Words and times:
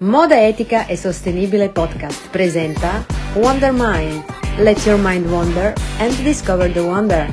Moda 0.00 0.36
Etica 0.36 0.86
e 0.86 0.98
Sostenibile 0.98 1.70
Podcast 1.70 2.28
presenta 2.28 3.06
Wonder 3.36 3.72
Mind. 3.72 4.22
Let 4.58 4.84
your 4.84 4.98
mind 4.98 5.30
wander 5.30 5.72
and 5.98 6.14
discover 6.22 6.70
the 6.70 6.80
wonder. 6.80 7.26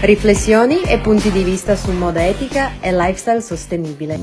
Riflessioni 0.00 0.80
e 0.84 0.98
punti 1.00 1.30
di 1.30 1.42
vista 1.42 1.76
su 1.76 1.92
moda 1.92 2.24
etica 2.24 2.80
e 2.80 2.90
lifestyle 2.90 3.42
sostenibile. 3.42 4.18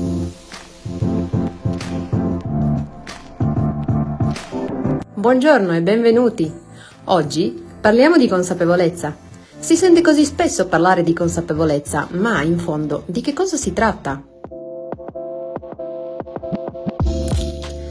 Buongiorno 5.14 5.76
e 5.76 5.82
benvenuti. 5.82 6.52
Oggi 7.04 7.64
parliamo 7.80 8.16
di 8.16 8.26
consapevolezza. 8.26 9.30
Si 9.62 9.76
sente 9.76 10.00
così 10.00 10.24
spesso 10.24 10.66
parlare 10.66 11.04
di 11.04 11.12
consapevolezza, 11.12 12.08
ma 12.14 12.42
in 12.42 12.58
fondo 12.58 13.04
di 13.06 13.20
che 13.20 13.32
cosa 13.32 13.56
si 13.56 13.72
tratta? 13.72 14.20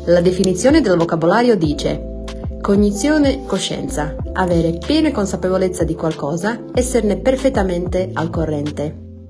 La 0.07 0.19
definizione 0.19 0.81
del 0.81 0.97
vocabolario 0.97 1.55
dice 1.55 2.25
cognizione, 2.61 3.45
coscienza, 3.45 4.17
avere 4.33 4.79
piena 4.85 5.11
consapevolezza 5.11 5.85
di 5.85 5.95
qualcosa, 5.95 6.61
esserne 6.73 7.15
perfettamente 7.15 8.09
al 8.15 8.29
corrente. 8.29 9.23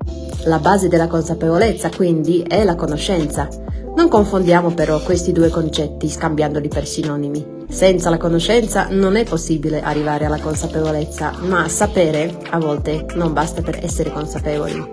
La 0.46 0.58
base 0.58 0.88
della 0.88 1.06
consapevolezza, 1.06 1.90
quindi, 1.90 2.42
è 2.42 2.64
la 2.64 2.74
conoscenza. 2.74 3.61
Non 4.02 4.10
confondiamo 4.10 4.74
però 4.74 5.00
questi 5.00 5.30
due 5.30 5.48
concetti 5.48 6.08
scambiandoli 6.08 6.66
per 6.66 6.88
sinonimi. 6.88 7.66
Senza 7.68 8.10
la 8.10 8.16
conoscenza 8.16 8.88
non 8.90 9.14
è 9.14 9.22
possibile 9.22 9.80
arrivare 9.80 10.24
alla 10.24 10.40
consapevolezza, 10.40 11.34
ma 11.42 11.68
sapere 11.68 12.36
a 12.50 12.58
volte 12.58 13.06
non 13.14 13.32
basta 13.32 13.62
per 13.62 13.78
essere 13.80 14.10
consapevoli. 14.10 14.84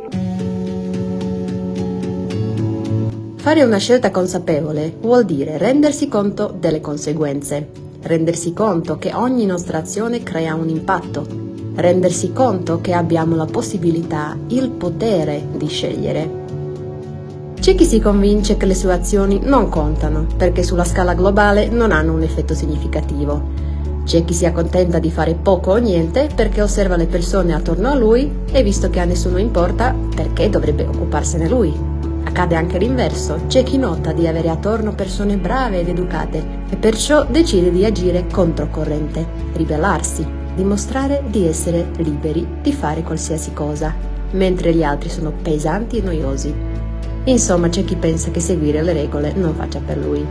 Fare 3.37 3.63
una 3.63 3.79
scelta 3.79 4.11
consapevole 4.11 4.95
vuol 5.01 5.25
dire 5.25 5.57
rendersi 5.57 6.07
conto 6.07 6.55
delle 6.55 6.79
conseguenze, 6.79 7.67
rendersi 8.03 8.53
conto 8.53 8.99
che 8.99 9.11
ogni 9.15 9.47
nostra 9.47 9.79
azione 9.79 10.21
crea 10.21 10.53
un 10.53 10.69
impatto, 10.69 11.25
rendersi 11.73 12.31
conto 12.31 12.79
che 12.79 12.93
abbiamo 12.93 13.35
la 13.35 13.45
possibilità, 13.45 14.37
il 14.49 14.69
potere 14.69 15.47
di 15.57 15.67
scegliere. 15.67 16.48
C'è 17.59 17.75
chi 17.75 17.83
si 17.83 17.99
convince 17.99 18.55
che 18.55 18.65
le 18.65 18.73
sue 18.73 18.93
azioni 18.93 19.41
non 19.43 19.67
contano 19.67 20.25
perché 20.37 20.63
sulla 20.63 20.85
scala 20.85 21.13
globale 21.13 21.67
non 21.67 21.91
hanno 21.91 22.13
un 22.13 22.21
effetto 22.21 22.53
significativo. 22.53 23.67
C'è 24.05 24.23
chi 24.23 24.33
si 24.33 24.45
accontenta 24.45 24.97
di 24.97 25.11
fare 25.11 25.35
poco 25.35 25.71
o 25.71 25.75
niente 25.75 26.29
perché 26.33 26.61
osserva 26.61 26.95
le 26.95 27.05
persone 27.05 27.53
attorno 27.53 27.89
a 27.89 27.95
lui 27.95 28.31
e 28.49 28.63
visto 28.63 28.89
che 28.89 29.01
a 29.01 29.05
nessuno 29.05 29.37
importa, 29.39 29.93
perché 30.15 30.49
dovrebbe 30.49 30.85
occuparsene 30.85 31.49
lui? 31.49 31.77
Accade 32.23 32.55
anche 32.55 32.77
l'inverso, 32.77 33.41
c'è 33.47 33.63
chi 33.63 33.77
nota 33.77 34.13
di 34.13 34.25
avere 34.25 34.49
attorno 34.49 34.95
persone 34.95 35.35
brave 35.35 35.81
ed 35.81 35.89
educate 35.89 36.43
e 36.69 36.77
perciò 36.77 37.25
decide 37.25 37.71
di 37.71 37.83
agire 37.83 38.25
controcorrente, 38.31 39.27
ribellarsi, 39.53 40.25
dimostrare 40.55 41.23
di 41.27 41.45
essere 41.45 41.89
liberi 41.97 42.47
di 42.61 42.71
fare 42.71 43.03
qualsiasi 43.03 43.51
cosa, 43.51 43.93
mentre 44.31 44.73
gli 44.73 44.81
altri 44.81 45.09
sono 45.09 45.33
pesanti 45.41 45.97
e 45.97 46.01
noiosi. 46.01 46.78
Insomma, 47.25 47.69
c'è 47.69 47.83
chi 47.83 47.95
pensa 47.95 48.31
che 48.31 48.39
seguire 48.39 48.81
le 48.81 48.93
regole 48.93 49.33
non 49.33 49.53
faccia 49.53 49.79
per 49.79 49.97
lui. 49.97 50.25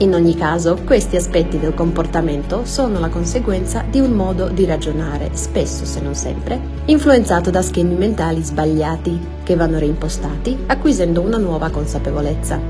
In 0.00 0.14
ogni 0.14 0.36
caso, 0.36 0.78
questi 0.84 1.16
aspetti 1.16 1.58
del 1.58 1.74
comportamento 1.74 2.64
sono 2.64 3.00
la 3.00 3.08
conseguenza 3.08 3.84
di 3.90 3.98
un 3.98 4.12
modo 4.12 4.46
di 4.46 4.64
ragionare, 4.64 5.30
spesso 5.32 5.84
se 5.84 6.00
non 6.00 6.14
sempre, 6.14 6.60
influenzato 6.84 7.50
da 7.50 7.62
schemi 7.62 7.96
mentali 7.96 8.40
sbagliati, 8.40 9.18
che 9.42 9.56
vanno 9.56 9.80
reimpostati 9.80 10.56
acquisendo 10.66 11.20
una 11.20 11.38
nuova 11.38 11.70
consapevolezza. 11.70 12.60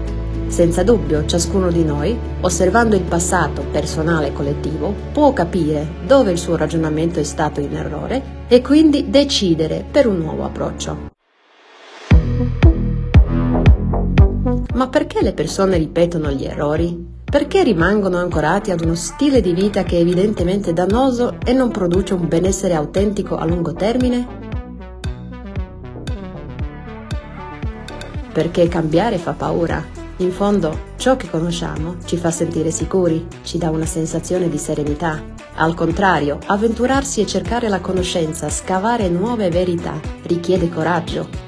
Senza 0.47 0.83
dubbio, 0.83 1.27
ciascuno 1.27 1.71
di 1.71 1.84
noi, 1.84 2.19
osservando 2.41 2.97
il 2.97 3.03
passato 3.03 3.62
personale 3.71 4.28
e 4.28 4.33
collettivo, 4.33 4.94
può 5.12 5.34
capire 5.34 5.87
dove 6.06 6.31
il 6.31 6.38
suo 6.38 6.56
ragionamento 6.56 7.21
è 7.21 7.25
stato 7.25 7.61
in 7.61 7.77
errore 7.77 8.47
e 8.49 8.62
quindi 8.62 9.11
decidere 9.11 9.84
per 9.88 10.06
un 10.06 10.17
nuovo 10.17 10.44
approccio. 10.44 11.17
Ma 14.75 14.89
perché 14.89 15.23
le 15.23 15.33
persone 15.33 15.79
ripetono 15.79 16.31
gli 16.31 16.45
errori? 16.45 17.17
Perché 17.25 17.62
rimangono 17.62 18.19
ancorati 18.19 18.71
ad 18.71 18.83
uno 18.83 18.95
stile 18.95 19.41
di 19.41 19.53
vita 19.53 19.83
che 19.83 19.97
è 19.97 20.01
evidentemente 20.01 20.73
dannoso 20.73 21.37
e 21.45 21.53
non 21.53 21.71
produce 21.71 22.15
un 22.15 22.29
benessere 22.29 22.75
autentico 22.75 23.37
a 23.37 23.45
lungo 23.45 23.73
termine? 23.73 24.27
Perché 28.33 28.69
cambiare 28.69 29.19
fa 29.19 29.33
paura. 29.33 29.84
In 30.19 30.33
fondo, 30.33 30.79
ciò 30.97 31.17
che 31.17 31.31
conosciamo 31.31 31.97
ci 32.05 32.17
fa 32.17 32.31
sentire 32.31 32.71
sicuri, 32.71 33.27
ci 33.43 33.56
dà 33.56 33.71
una 33.71 33.87
sensazione 33.87 34.49
di 34.49 34.59
serenità. 34.59 35.23
Al 35.55 35.75
contrario, 35.75 36.39
avventurarsi 36.47 37.21
e 37.21 37.27
cercare 37.27 37.69
la 37.69 37.81
conoscenza, 37.81 38.49
scavare 38.49 39.09
nuove 39.09 39.49
verità, 39.49 40.00
richiede 40.23 40.69
coraggio. 40.69 41.47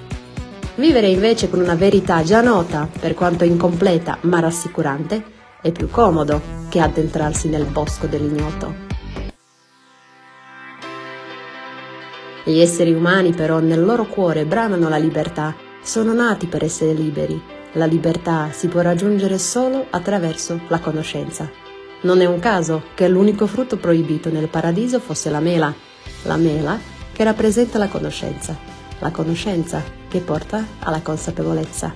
Vivere 0.80 1.08
invece 1.08 1.50
con 1.50 1.60
una 1.60 1.74
verità 1.74 2.22
già 2.22 2.40
nota, 2.40 2.88
per 2.98 3.12
quanto 3.12 3.44
incompleta 3.44 4.16
ma 4.22 4.40
rassicurante, 4.40 5.22
è 5.60 5.72
più 5.72 5.90
comodo 5.90 6.40
che 6.70 6.80
addentrarsi 6.80 7.50
nel 7.50 7.66
bosco 7.66 8.06
dell'ignoto. 8.06 8.74
Gli 12.44 12.58
esseri 12.58 12.94
umani 12.94 13.32
però 13.32 13.58
nel 13.58 13.84
loro 13.84 14.06
cuore 14.06 14.46
bramano 14.46 14.88
la 14.88 14.96
libertà, 14.96 15.54
sono 15.82 16.14
nati 16.14 16.46
per 16.46 16.64
essere 16.64 16.94
liberi. 16.94 17.38
La 17.72 17.84
libertà 17.84 18.48
si 18.50 18.68
può 18.68 18.80
raggiungere 18.80 19.36
solo 19.36 19.84
attraverso 19.90 20.60
la 20.68 20.78
conoscenza. 20.78 21.50
Non 22.04 22.22
è 22.22 22.24
un 22.24 22.38
caso 22.38 22.84
che 22.94 23.06
l'unico 23.06 23.46
frutto 23.46 23.76
proibito 23.76 24.30
nel 24.30 24.48
paradiso 24.48 24.98
fosse 24.98 25.28
la 25.28 25.40
mela, 25.40 25.74
la 26.22 26.36
mela 26.36 26.78
che 27.12 27.22
rappresenta 27.22 27.76
la 27.76 27.88
conoscenza, 27.88 28.69
la 29.00 29.10
conoscenza 29.10 29.82
che 30.08 30.20
porta 30.20 30.64
alla 30.80 31.00
consapevolezza. 31.02 31.94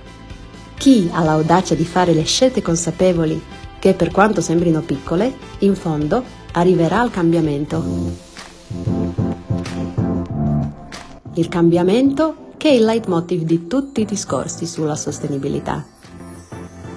Chi 0.77 1.09
ha 1.11 1.23
l'audacia 1.23 1.73
di 1.73 1.85
fare 1.85 2.13
le 2.13 2.23
scelte 2.23 2.61
consapevoli, 2.61 3.41
che 3.79 3.93
per 3.93 4.11
quanto 4.11 4.41
sembrino 4.41 4.81
piccole, 4.81 5.33
in 5.59 5.75
fondo 5.75 6.23
arriverà 6.53 6.99
al 6.99 7.11
cambiamento. 7.11 7.83
Il 11.33 11.47
cambiamento 11.47 12.51
che 12.57 12.69
è 12.69 12.73
il 12.73 12.85
leitmotiv 12.85 13.43
di 13.43 13.67
tutti 13.67 14.01
i 14.01 14.05
discorsi 14.05 14.65
sulla 14.65 14.95
sostenibilità. 14.95 15.85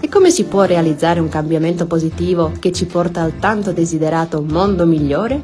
E 0.00 0.08
come 0.08 0.30
si 0.30 0.44
può 0.44 0.62
realizzare 0.62 1.20
un 1.20 1.28
cambiamento 1.28 1.86
positivo 1.86 2.52
che 2.58 2.72
ci 2.72 2.86
porta 2.86 3.20
al 3.22 3.38
tanto 3.38 3.72
desiderato 3.72 4.42
mondo 4.42 4.86
migliore? 4.86 5.42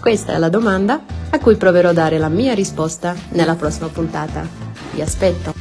Questa 0.00 0.34
è 0.34 0.38
la 0.38 0.48
domanda 0.48 1.00
a 1.30 1.38
cui 1.38 1.56
proverò 1.56 1.90
a 1.90 1.92
dare 1.92 2.18
la 2.18 2.28
mia 2.28 2.54
risposta 2.54 3.14
nella 3.30 3.54
prossima 3.54 3.88
puntata. 3.88 4.46
Vi 4.92 5.00
aspetto! 5.00 5.55